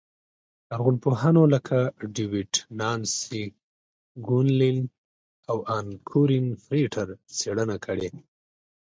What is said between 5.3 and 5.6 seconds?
او